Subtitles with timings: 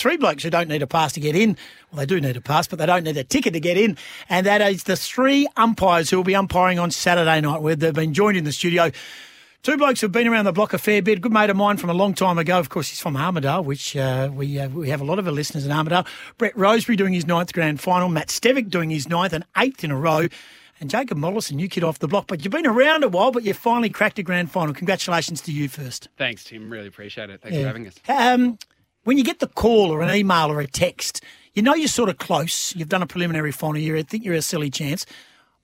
[0.00, 1.56] three blokes who don't need a pass to get in.
[1.90, 3.96] Well, they do need a pass, but they don't need a ticket to get in.
[4.28, 7.94] And that is the three umpires who will be umpiring on Saturday night, where they've
[7.94, 8.90] been joined in the studio.
[9.62, 11.20] Two blokes who've been around the block a fair bit.
[11.20, 12.58] Good mate of mine from a long time ago.
[12.58, 15.32] Of course, he's from Armadale, which uh, we uh, we have a lot of our
[15.32, 16.06] listeners in Armadale.
[16.38, 18.08] Brett Rosebury doing his ninth grand final.
[18.08, 20.28] Matt Stevic doing his ninth and eighth in a row.
[20.80, 23.42] And Jacob Mollison, you kid off the block, but you've been around a while, but
[23.42, 24.72] you finally cracked a grand final.
[24.72, 26.08] Congratulations to you first.
[26.16, 26.70] Thanks, Tim.
[26.70, 27.42] Really appreciate it.
[27.42, 27.64] Thanks yeah.
[27.64, 27.94] for having us.
[28.08, 28.58] Um,
[29.10, 31.20] when you get the call or an email or a text,
[31.52, 32.76] you know you're sort of close.
[32.76, 33.78] You've done a preliminary final.
[33.78, 35.04] You I think you're a silly chance.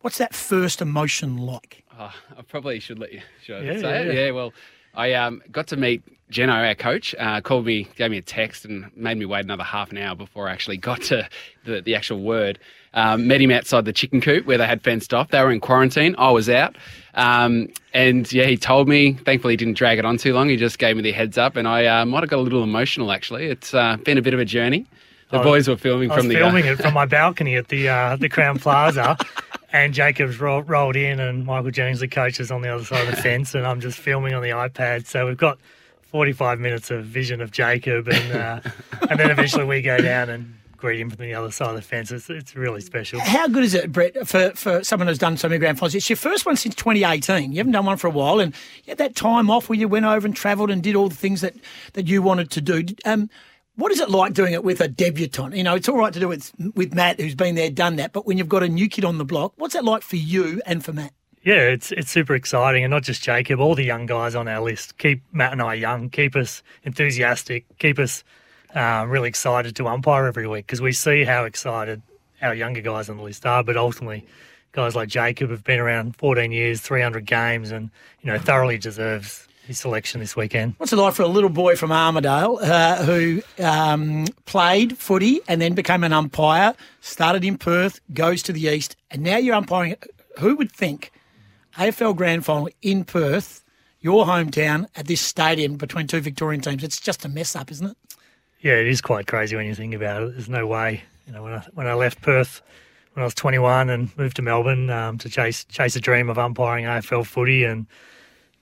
[0.01, 1.85] What's that first emotion like?
[1.97, 4.15] Oh, I probably should let you should yeah, say yeah, it.
[4.17, 4.53] Yeah, well,
[4.97, 8.65] I um, got to meet Jeno, our coach, uh, called me, gave me a text,
[8.65, 11.29] and made me wait another half an hour before I actually got to
[11.65, 12.59] the, the actual word.
[12.95, 15.29] Um, met him outside the chicken coop where they had fenced off.
[15.29, 16.15] They were in quarantine.
[16.17, 16.77] I was out.
[17.13, 19.13] Um, and yeah, he told me.
[19.13, 20.49] Thankfully, he didn't drag it on too long.
[20.49, 22.63] He just gave me the heads up, and I uh, might have got a little
[22.63, 23.13] emotional.
[23.13, 24.87] Actually, it's uh, been a bit of a journey.
[25.31, 27.89] The boys were filming I from the uh, filming it from my balcony at the
[27.89, 29.19] uh, the Crowne Plaza,
[29.73, 33.09] and Jacob's ro- rolled in, and Michael Jennings, the coach, is on the other side
[33.09, 35.07] of the fence, and I'm just filming on the iPad.
[35.07, 35.59] So we've got
[36.03, 38.61] 45 minutes of vision of Jacob, and uh,
[39.11, 41.83] and then eventually we go down and greet him from the other side of the
[41.83, 42.11] fence.
[42.11, 43.19] It's, it's really special.
[43.21, 45.95] How good is it, Brett, for, for someone who's done so many grand finals?
[45.95, 47.51] It's your first one since 2018.
[47.51, 49.89] You haven't done one for a while, and you had that time off where you
[49.89, 51.55] went over and travelled and did all the things that,
[51.95, 52.85] that you wanted to do.
[53.05, 53.31] Um,
[53.77, 55.55] what is it like doing it with a debutant?
[55.55, 58.13] You know, it's all right to do it with, Matt, who's been there, done that,
[58.13, 60.61] but when you've got a new kid on the block, what's that like for you
[60.67, 61.13] and for Matt?
[61.43, 63.61] Yeah, it's it's super exciting, and not just Jacob.
[63.61, 67.67] All the young guys on our list keep Matt and I young, keep us enthusiastic,
[67.79, 68.25] keep us
[68.75, 72.03] uh, really excited to umpire every week because we see how excited
[72.43, 73.63] our younger guys on the list are.
[73.63, 74.27] But ultimately,
[74.73, 77.91] guys like Jacob have been around 14 years, 300 games, and
[78.23, 80.75] you know thoroughly deserves his selection this weekend.
[80.79, 85.61] What's it like for a little boy from Armadale uh, who um, played footy and
[85.61, 89.97] then became an umpire, started in Perth, goes to the East, and now you're umpiring?
[90.39, 91.13] Who would think
[91.77, 93.65] AFL Grand Final in Perth,
[94.01, 96.85] your hometown, at this stadium between two Victorian teams?
[96.85, 97.97] It's just a mess up, isn't it?
[98.61, 100.33] Yeah, it is quite crazy when you think about it.
[100.33, 101.03] There's no way.
[101.27, 102.63] You know, when I when I left Perth
[103.17, 106.39] when I was 21 and moved to Melbourne um, to chase chase a dream of
[106.39, 107.87] umpiring AFL footy, and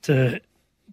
[0.03, 0.39] to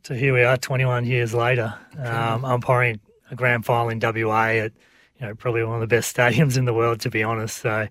[0.05, 4.73] to here we are 21 years later, um, umpiring a grand final in WA at
[5.19, 7.59] you know probably one of the best stadiums in the world, to be honest.
[7.59, 7.89] So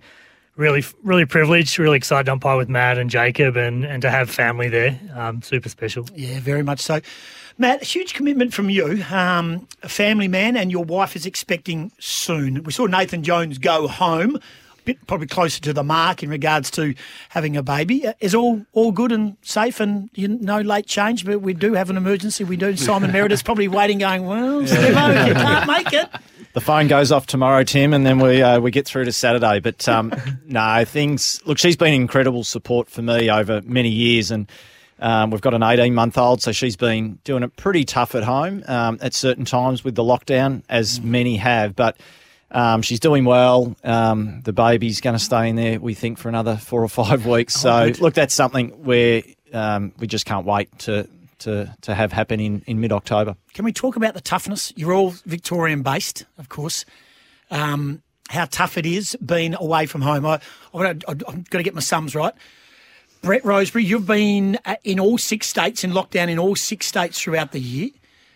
[0.56, 4.30] really, really privileged, really excited to umpire with Matt and Jacob, and and to have
[4.30, 6.06] family there, um, super special.
[6.16, 7.02] Yeah, very much so.
[7.58, 11.92] Matt, a huge commitment from you, um, a family man, and your wife is expecting
[12.00, 12.64] soon.
[12.64, 14.40] We saw Nathan Jones go home
[14.86, 16.94] bit probably closer to the mark in regards to
[17.30, 18.08] having a baby.
[18.08, 21.74] Uh, is all all good and safe and you no late change, but we do
[21.74, 22.44] have an emergency.
[22.44, 22.76] We do.
[22.76, 26.10] Simon Meredith's probably waiting, going, well, Stevo, you can't make it.
[26.54, 29.60] The phone goes off tomorrow, Tim, and then we uh, we get through to Saturday.
[29.60, 30.14] But um,
[30.46, 31.58] no, things look.
[31.58, 34.52] She's been incredible support for me over many years, and
[35.00, 38.24] um, we've got an 18 month old, so she's been doing it pretty tough at
[38.24, 41.76] home um, at certain times with the lockdown, as many have.
[41.76, 41.98] But
[42.52, 43.76] um, she's doing well.
[43.84, 47.26] Um, the baby's going to stay in there, we think, for another four or five
[47.26, 47.66] weeks.
[47.66, 49.24] Oh, so, look, that's something where
[49.54, 51.08] um, we just can't wait to,
[51.40, 53.36] to, to have happen in, in mid October.
[53.54, 54.74] Can we talk about the toughness?
[54.76, 56.86] You're all Victorian based, of course.
[57.50, 60.26] Um, how tough it is being away from home.
[60.26, 60.40] I,
[60.74, 62.34] I, I've got to get my sums right.
[63.22, 67.22] Brett Rosebury, you've been uh, in all six states, in lockdown in all six states
[67.22, 67.90] throughout the year.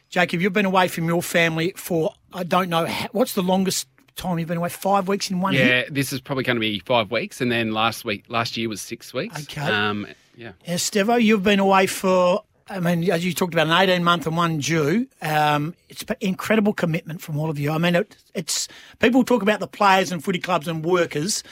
[0.10, 4.40] Jacob, you've been away from your family for, I don't know, what's the longest time
[4.40, 4.70] you've been away?
[4.70, 5.66] Five weeks in one year.
[5.66, 5.94] yeah, hit?
[5.94, 8.82] this is probably going to be five weeks, and then last week, last year was
[8.82, 9.44] six weeks.
[9.44, 9.62] Okay.
[9.62, 10.52] Um, yeah.
[10.66, 12.44] Yeah, Stevo, you've been away for.
[12.68, 15.08] I mean, as you talked about, an 18 month and one due.
[15.22, 17.72] Um, it's incredible commitment from all of you.
[17.72, 18.68] I mean, it, it's
[19.00, 21.44] people talk about the players and footy clubs and workers.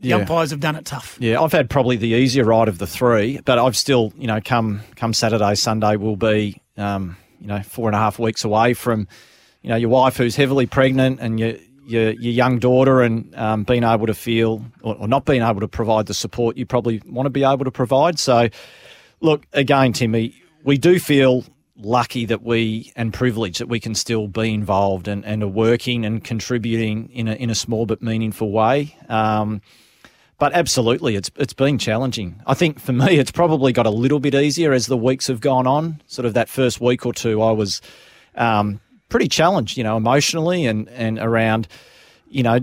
[0.00, 0.16] The yeah.
[0.16, 1.16] umpires have done it tough.
[1.20, 4.40] Yeah, I've had probably the easier ride of the three, but I've still, you know,
[4.44, 8.74] come come Saturday, Sunday, will be, um, you know, four and a half weeks away
[8.74, 9.08] from,
[9.62, 11.58] you know, your wife who's heavily pregnant and you
[11.88, 15.60] your, your young daughter and um, being able to feel or, or, not being able
[15.60, 18.18] to provide the support you probably want to be able to provide.
[18.18, 18.48] So,
[19.20, 20.34] look, again, Timmy,
[20.64, 21.44] we do feel
[21.76, 26.04] lucky that we and privileged that we can still be involved and, and are working
[26.04, 28.96] and contributing in a, in a small but meaningful way.
[29.08, 29.62] Um,
[30.38, 32.40] but absolutely, it's it's been challenging.
[32.46, 35.40] I think for me, it's probably got a little bit easier as the weeks have
[35.40, 36.00] gone on.
[36.06, 37.80] Sort of that first week or two, I was
[38.36, 41.68] um, pretty challenged, you know, emotionally and, and around,
[42.28, 42.60] you know,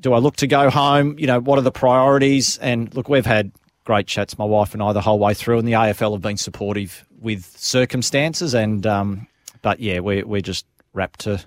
[0.00, 1.18] do I look to go home?
[1.18, 2.58] You know, what are the priorities?
[2.58, 3.52] And look, we've had
[3.84, 6.36] great chats, my wife and I, the whole way through, and the AFL have been
[6.36, 8.54] supportive with circumstances.
[8.54, 9.26] And, um,
[9.62, 11.42] but yeah, we're, we're just wrapped to,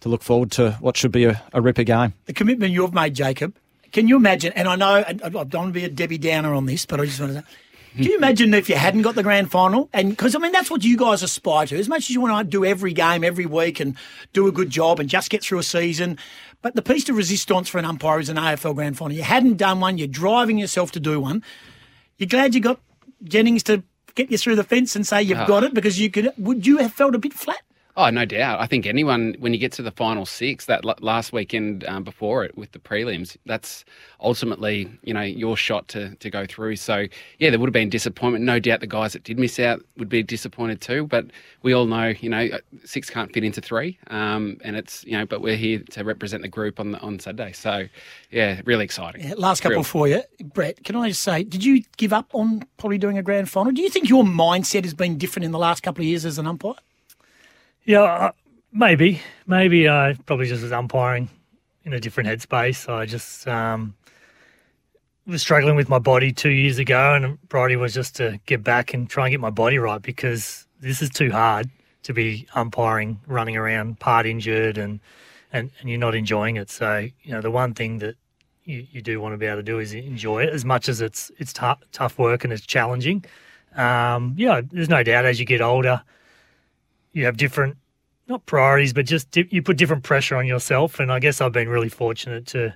[0.00, 2.14] to look forward to what should be a, a ripper game.
[2.26, 3.54] The commitment you've made, Jacob.
[3.92, 4.52] Can you imagine?
[4.54, 7.06] And I know I don't want to be a Debbie Downer on this, but I
[7.06, 7.44] just want to.
[7.98, 9.90] Can you imagine if you hadn't got the grand final?
[9.92, 11.78] And because I mean, that's what you guys aspire to.
[11.78, 13.96] As much as you want to do every game every week and
[14.32, 16.16] do a good job and just get through a season,
[16.62, 19.16] but the piece de resistance for an umpire is an AFL grand final.
[19.16, 19.98] You hadn't done one.
[19.98, 21.42] You're driving yourself to do one.
[22.18, 22.80] You're glad you got
[23.24, 23.82] Jennings to
[24.14, 25.46] get you through the fence and say you've Oh.
[25.46, 26.32] got it because you could.
[26.38, 27.60] Would you have felt a bit flat?
[28.00, 28.60] Oh, no doubt.
[28.60, 32.04] I think anyone, when you get to the final six, that l- last weekend um,
[32.04, 33.84] before it with the prelims, that's
[34.20, 36.76] ultimately, you know, your shot to, to go through.
[36.76, 37.06] So,
[37.40, 38.44] yeah, there would have been disappointment.
[38.44, 41.08] No doubt the guys that did miss out would be disappointed too.
[41.08, 41.26] But
[41.62, 43.98] we all know, you know, uh, six can't fit into three.
[44.06, 47.18] Um, and it's, you know, but we're here to represent the group on the, on
[47.18, 47.50] Saturday.
[47.50, 47.88] So,
[48.30, 49.26] yeah, really exciting.
[49.26, 49.82] Yeah, last couple Real.
[49.82, 50.84] for you, Brett.
[50.84, 53.72] Can I just say, did you give up on probably doing a grand final?
[53.72, 56.38] Do you think your mindset has been different in the last couple of years as
[56.38, 56.74] an umpire?
[57.84, 58.32] Yeah, uh,
[58.72, 59.20] maybe.
[59.46, 61.28] Maybe I probably just was umpiring
[61.84, 62.88] in a different headspace.
[62.92, 63.94] I just um,
[65.26, 68.92] was struggling with my body two years ago, and priority was just to get back
[68.94, 71.70] and try and get my body right because this is too hard
[72.02, 75.00] to be umpiring, running around, part injured, and
[75.52, 76.70] and, and you're not enjoying it.
[76.70, 78.16] So you know the one thing that
[78.64, 81.00] you, you do want to be able to do is enjoy it as much as
[81.00, 83.24] it's it's tou- tough work and it's challenging.
[83.76, 86.02] Um, yeah, there's no doubt as you get older,
[87.18, 87.76] you have different
[88.28, 91.00] not priorities, but just di- you put different pressure on yourself.
[91.00, 92.74] And I guess I've been really fortunate to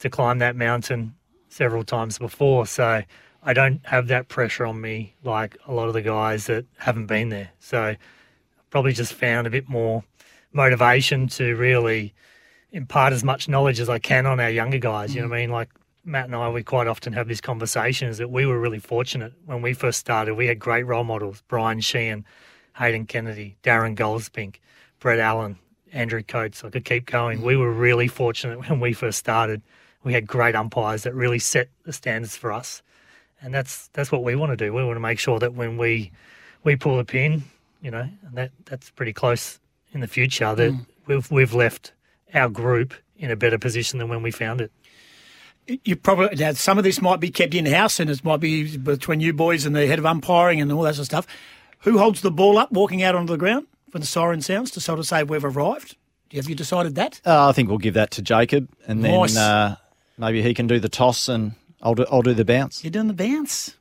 [0.00, 1.14] to climb that mountain
[1.48, 3.02] several times before, so
[3.42, 7.06] I don't have that pressure on me like a lot of the guys that haven't
[7.06, 7.50] been there.
[7.60, 7.96] So
[8.68, 10.04] probably just found a bit more
[10.52, 12.12] motivation to really
[12.72, 15.14] impart as much knowledge as I can on our younger guys.
[15.14, 15.50] You know what I mean?
[15.50, 15.70] Like
[16.04, 19.62] Matt and I, we quite often have these conversations that we were really fortunate when
[19.62, 20.34] we first started.
[20.34, 22.26] We had great role models: Brian Sheehan,
[22.76, 24.56] Hayden Kennedy, Darren Goldspink,
[25.00, 25.58] Brett Allen,
[25.92, 26.62] Andrew Coates.
[26.64, 27.42] I could keep going.
[27.42, 29.62] We were really fortunate when we first started.
[30.04, 32.82] We had great umpires that really set the standards for us,
[33.42, 34.72] and that's that's what we want to do.
[34.72, 36.12] We want to make sure that when we
[36.62, 37.44] we pull a pin,
[37.82, 39.58] you know, and that that's pretty close
[39.92, 40.86] in the future that mm.
[41.06, 41.92] we've we've left
[42.34, 44.70] our group in a better position than when we found it.
[45.84, 48.76] You probably now, some of this might be kept in house, and it might be
[48.76, 51.26] between you boys and the head of umpiring and all that sort of stuff.
[51.80, 54.80] Who holds the ball up, walking out onto the ground when the siren sounds to
[54.80, 55.96] sort of say we've arrived?
[56.32, 57.20] Have you decided that?
[57.24, 59.36] Uh, I think we'll give that to Jacob, and then Nice.
[59.36, 59.76] uh,
[60.18, 62.82] maybe he can do the toss, and I'll do, I'll do the bounce.
[62.82, 63.76] You're doing the bounce.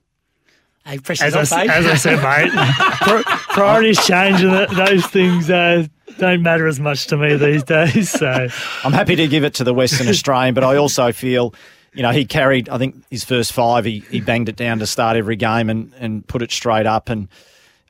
[0.86, 1.86] Hey, pressure's As I, on, s- babe.
[1.86, 5.88] as I said, mate, priorities change, and those things uh,
[6.20, 8.12] don't matter as much to me these days.
[8.12, 8.48] So
[8.84, 11.56] I'm happy to give it to the Western Australian, but I also feel,
[11.94, 14.86] you know, he carried, I think, his first five, he, he banged it down to
[14.86, 17.10] start every game and, and put it straight up.
[17.10, 17.28] And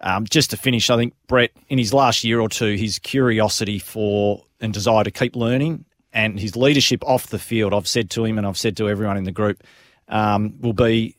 [0.06, 3.80] um, just to finish, I think Brett, in his last year or two, his curiosity
[3.80, 8.24] for and desire to keep learning and his leadership off the field, I've said to
[8.24, 9.64] him and I've said to everyone in the group,
[10.08, 11.18] um, will be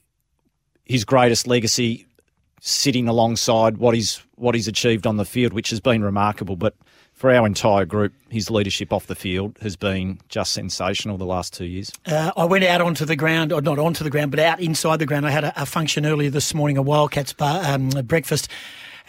[0.85, 2.07] his greatest legacy
[2.61, 6.57] sitting alongside what he's what he's achieved on the field, which has been remarkable.
[6.57, 6.75] But
[7.13, 11.55] for our entire group, his leadership off the field has been just sensational the last
[11.55, 11.91] two years.
[12.05, 14.99] Uh, I went out onto the ground, or not onto the ground, but out inside
[14.99, 15.27] the ground.
[15.27, 18.49] I had a, a function earlier this morning, a Wildcats bar, um, breakfast,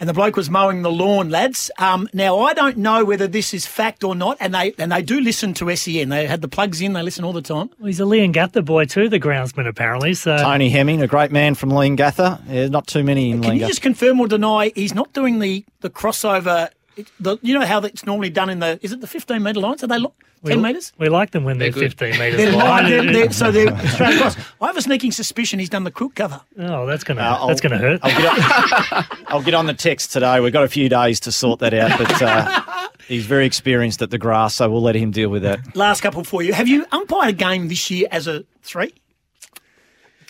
[0.00, 1.70] and the bloke was mowing the lawn, lads.
[1.78, 5.02] Um, now I don't know whether this is fact or not, and they and they
[5.02, 6.08] do listen to SEN.
[6.08, 7.70] They had the plugs in; they listen all the time.
[7.78, 10.14] well, he's a Leongatha boy too, the groundsman apparently.
[10.14, 12.40] So Tony Hemming, a great man from Leongatha.
[12.48, 15.64] Yeah, not too many in Can you just confirm or deny he's not doing the
[15.80, 16.70] the crossover?
[16.98, 19.60] It- The, you know how it's normally done in the is it the fifteen metre
[19.60, 19.82] lines?
[19.82, 20.12] Are they lo-
[20.44, 20.92] ten metres?
[20.98, 22.86] we like them when they're, They're 15 metres They're, wide.
[22.90, 24.36] they're, they're, so they're straight across.
[24.60, 26.40] I have a sneaking suspicion he's done the quilt cover.
[26.58, 28.00] oh, that's gonna uh, that's gonna hurt.
[28.02, 30.40] I'll get, on, I'll get on the text today.
[30.40, 34.10] We've got a few days to sort that out, but uh, he's very experienced at
[34.10, 35.60] the grass, so we'll let him deal with that.
[35.76, 36.52] Last couple for you.
[36.52, 38.92] Have you umpired a game this year as a three?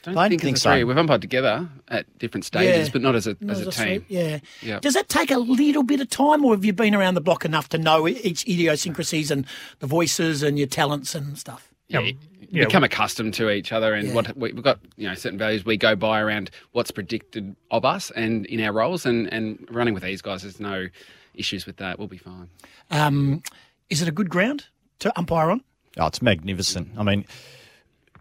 [0.03, 0.71] Don't I think, think it's so.
[0.71, 0.85] a three.
[0.85, 2.93] We've umpired together at different stages, Yeah.
[2.93, 3.85] but not as a Not as a three?
[3.85, 4.05] team.
[4.09, 4.39] Yeah.
[4.63, 4.79] Yeah.
[4.81, 7.45] Does that take a little bit of time, or have you been around the block
[7.45, 9.45] enough to know each idiosyncrasies and
[9.81, 11.73] the voices and your talents and stuff?
[11.89, 12.13] Yeah, Yeah.
[12.51, 12.65] Yeah.
[12.67, 14.15] become accustomed to each other and Yeah.
[14.15, 14.79] what we- we've got.
[14.97, 18.73] You know, certain values we go by around what's predicted of us and in our
[18.73, 20.87] roles, and and running with these guys, there's no
[21.35, 21.99] issues with that.
[21.99, 22.49] We'll be fine.
[22.91, 23.43] Um,
[23.91, 24.67] is it a good ground
[25.01, 25.63] to umpire on?
[25.99, 26.89] Oh, it's magnificent.
[26.99, 27.25] I mean,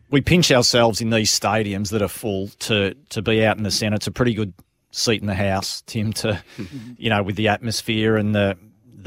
[0.09, 3.71] we pinch ourselves in these stadiums that are full to to be out in the
[3.71, 3.95] centre.
[3.95, 4.53] It's a pretty good
[4.91, 6.13] seat in the house, Tim.
[6.13, 6.41] To
[6.97, 8.57] you know, with the atmosphere and the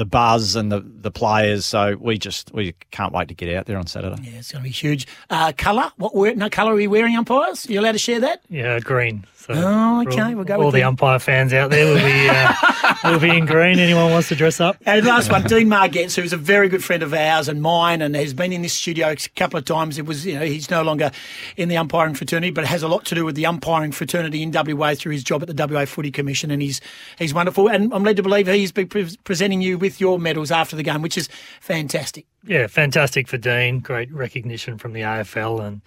[0.00, 1.66] the buzz and the, the players.
[1.66, 4.22] So we just we can't wait to get out there on Saturday.
[4.22, 5.06] Yeah, it's going to be huge.
[5.28, 5.92] Uh, colour?
[5.96, 7.68] What wear, no colour are you wearing, umpires?
[7.68, 8.40] Are you allowed to share that?
[8.48, 9.26] Yeah, green.
[9.36, 10.22] So oh, okay.
[10.22, 12.52] All, we'll go all with the umpire fans out there will be uh,
[13.04, 13.78] will be in green.
[13.78, 14.76] Anyone wants to dress up?
[14.86, 18.14] And last one, Dean Margetts, who's a very good friend of ours and mine, and
[18.14, 19.98] has been in this studio a couple of times.
[19.98, 21.10] It was, you know, he's no longer
[21.56, 24.52] in the umpiring fraternity, but has a lot to do with the umpiring fraternity in
[24.52, 26.80] WA through his job at the WA Footy Commission, and he's
[27.18, 27.68] he's wonderful.
[27.68, 30.82] And I'm led to believe he's been pre- presenting you with your medals after the
[30.82, 31.28] game, which is
[31.60, 32.26] fantastic.
[32.44, 33.80] Yeah, fantastic for Dean.
[33.80, 35.82] Great recognition from the AFL and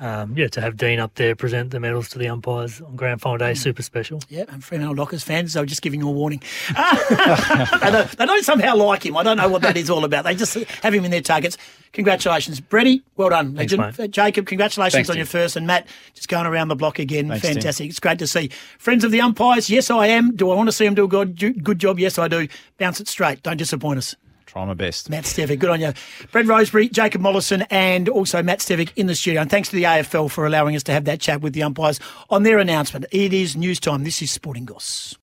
[0.00, 3.20] um, yeah, to have Dean up there present the medals to the umpires on Grand
[3.20, 4.20] Final Day, super special.
[4.28, 6.42] Yeah, I'm Fremantle Dockers fans, so just giving you a warning.
[6.68, 9.16] they, don't, they, don't, somehow like him.
[9.16, 10.24] I don't know what that is all about.
[10.24, 11.56] They just have him in their targets.
[11.92, 13.02] Congratulations, Brady.
[13.16, 13.98] Well done, Thanks, legend.
[13.98, 14.10] Mate.
[14.10, 15.20] Jacob, congratulations Thanks, on Tim.
[15.20, 17.28] your first, and Matt, just going around the block again.
[17.28, 17.90] Thanks, Fantastic.
[17.90, 19.70] It's great to see friends of the umpires.
[19.70, 20.34] Yes, I am.
[20.34, 22.00] Do I want to see them do a good, good job?
[22.00, 22.48] Yes, I do.
[22.78, 23.42] Bounce it straight.
[23.44, 24.16] Don't disappoint us.
[24.54, 25.10] Try my best.
[25.10, 25.92] Matt Stevic, good on you.
[26.30, 29.40] Brett Rosebury, Jacob Mollison, and also Matt Stevic in the studio.
[29.40, 31.98] And thanks to the AFL for allowing us to have that chat with the umpires
[32.30, 33.04] on their announcement.
[33.10, 34.04] It is news time.
[34.04, 35.16] This is Sporting Goss.